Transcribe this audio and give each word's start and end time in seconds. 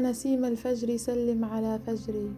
نسيم 0.00 0.44
الفجر 0.44 0.96
سلم 0.96 1.44
على 1.44 1.78
فجري. 1.86 2.30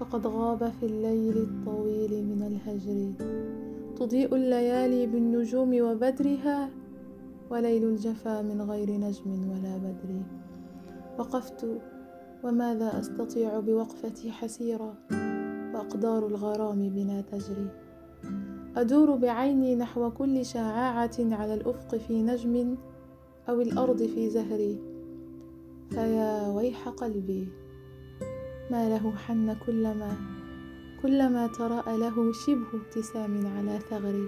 فقد 0.00 0.26
غاب 0.26 0.72
في 0.80 0.86
الليل 0.86 1.36
الطويل 1.36 2.24
من 2.24 2.42
الهجر. 2.42 3.12
تضيء 3.96 4.34
الليالي 4.34 5.06
بالنجوم 5.06 5.80
وبدرها 5.80 6.70
وليل 7.50 7.84
الجفا 7.84 8.42
من 8.42 8.62
غير 8.62 8.90
نجم 8.90 9.30
ولا 9.50 9.76
بدر. 9.76 10.22
وقفت 11.18 11.66
وماذا 12.44 13.00
أستطيع 13.00 13.60
بوقفتي 13.60 14.32
حسيرة 14.32 14.94
وأقدار 15.74 16.26
الغرام 16.26 16.88
بنا 16.88 17.20
تجري 17.20 17.68
أدور 18.76 19.16
بعيني 19.16 19.76
نحو 19.76 20.10
كل 20.10 20.46
شعاعة 20.46 21.16
على 21.18 21.54
الأفق 21.54 21.96
في 21.96 22.22
نجم 22.22 22.76
أو 23.48 23.60
الأرض 23.60 24.02
في 24.02 24.30
زهري 24.30 24.95
فيا 25.90 26.48
ويح 26.48 26.88
قلبي. 26.88 27.48
ما 28.70 28.88
له 28.88 29.12
حن 29.16 29.56
كلما 29.66 30.16
كلما 31.02 31.46
تراءى 31.46 31.98
له 31.98 32.32
شبه 32.32 32.66
ابتسام 32.74 33.46
على 33.46 33.78
ثغري. 33.90 34.26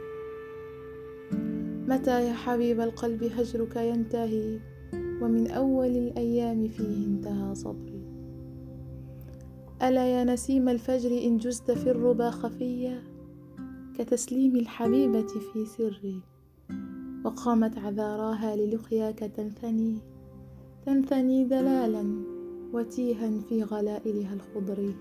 متى 1.89 2.29
يا 2.29 2.33
حبيب 2.33 2.80
القلب 2.80 3.25
هجرك 3.25 3.77
ينتهي؟ 3.77 4.59
ومن 4.95 5.51
أول 5.51 5.87
الأيام 5.87 6.69
فيه 6.69 7.07
انتهى 7.07 7.55
صبري. 7.55 8.02
ألا 9.83 10.07
يا 10.07 10.25
نسيم 10.25 10.69
الفجر 10.69 11.11
إن 11.11 11.37
جزت 11.37 11.71
في 11.71 11.91
الربا 11.91 12.30
خفيا 12.30 13.02
كتسليم 13.99 14.57
الحبيبة 14.57 15.27
في 15.27 15.66
سري. 15.66 16.21
وقامت 17.25 17.79
عذاراها 17.79 18.57
للقياك 18.57 19.19
تنثني 19.19 19.99
تنثني 20.89 21.45
دلالا 21.45 22.25
وتيها 22.73 23.41
في 23.49 23.63
غلائلها 23.63 24.35
الخضر. 24.35 24.95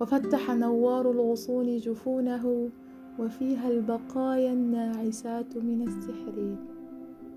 وفتح 0.00 0.50
نوار 0.50 1.10
الغصون 1.10 1.76
جفونه 1.76 2.70
وفيها 3.18 3.70
البقايا 3.70 4.52
الناعسات 4.52 5.56
من 5.56 5.88
السحر. 5.88 6.56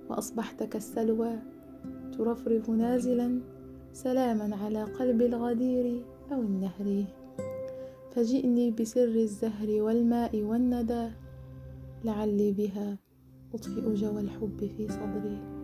وأصبحت 0.10 0.64
كالسلوى 0.64 1.40
ترفرف 2.18 2.70
نازلا 2.70 3.42
سلاما 3.94 4.56
على 4.56 4.84
قلب 4.84 5.22
الغدير 5.22 6.06
أو 6.32 6.42
النهر. 6.42 7.06
فجئني 8.12 8.72
بسر 8.72 9.16
الزهر 9.28 9.82
والماء 9.82 10.42
والندى 10.42 11.10
لعلي 12.04 12.52
بها 12.52 12.98
أطفئ 13.54 13.94
جوى 13.94 14.22
الحب 14.22 14.70
في 14.78 14.88
صدري. 14.88 15.61